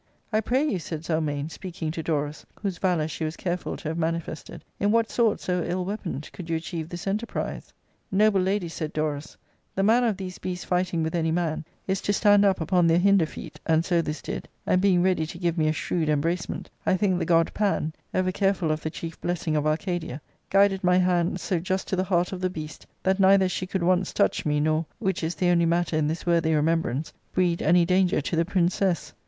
"I 0.33 0.41
pray 0.41 0.67
you," 0.67 0.79
said 0.79 1.03
Zelmane, 1.05 1.49
speaking 1.51 1.91
to 1.91 2.01
Dorus, 2.01 2.43
whose 2.59 2.79
valour 2.79 3.07
she 3.07 3.23
was 3.23 3.37
careful 3.37 3.77
to 3.77 3.87
have 3.89 3.99
manifested," 3.99 4.65
in 4.79 4.89
what 4.91 5.11
sort, 5.11 5.39
so 5.39 5.63
ill 5.63 5.85
weaponed, 5.85 6.31
could 6.33 6.49
you 6.49 6.57
achieve 6.57 6.89
this 6.89 7.05
enterprise 7.05 7.71
?'*"" 7.05 7.71
Noble 8.11 8.41
lady," 8.41 8.67
said 8.67 8.93
Dorus," 8.93 9.37
the 9.75 9.83
manner 9.83 10.07
of 10.07 10.17
these 10.17 10.39
beasts* 10.39 10.65
fighting 10.65 11.03
with 11.03 11.13
any 11.13 11.31
man 11.31 11.63
is 11.85 12.01
to 12.01 12.13
stand 12.13 12.45
up 12.45 12.59
upon 12.59 12.87
their 12.87 12.97
hinder 12.97 13.27
feet; 13.27 13.59
and 13.67 13.85
so 13.85 14.01
this 14.01 14.23
did; 14.23 14.47
and 14.65 14.81
being 14.81 15.03
ready 15.03 15.27
to 15.27 15.37
give 15.37 15.55
me 15.55 15.67
a 15.67 15.71
shrewd 15.71 16.09
embracement, 16.09 16.65
I 16.83 16.97
think 16.97 17.19
the 17.19 17.23
god 17.23 17.53
Pan 17.53 17.93
(ever 18.11 18.31
careful 18.31 18.71
of 18.71 18.81
the 18.81 18.89
chief 18.89 19.21
blessing 19.21 19.55
of 19.55 19.67
Arcadia) 19.67 20.19
guided 20.49 20.83
my 20.83 20.97
hand 20.97 21.39
so 21.39 21.59
just 21.59 21.87
to 21.89 21.95
the 21.95 22.05
heart 22.05 22.31
of 22.31 22.41
the 22.41 22.49
beast 22.49 22.87
that 23.03 23.19
neither 23.19 23.47
she 23.47 23.67
could 23.67 23.83
once 23.83 24.13
touch 24.13 24.47
me, 24.47 24.59
nor 24.59 24.87
(which 24.97 25.23
is 25.23 25.35
the 25.35 25.49
only 25.51 25.67
matter 25.67 25.95
in 25.95 26.07
this 26.07 26.25
worthy 26.25 26.55
remembrance) 26.55 27.13
breed 27.33 27.61
any 27.61 27.85
danger" 27.85 28.19
to 28.19 28.35
the 28.35 28.45
princess. 28.45 29.13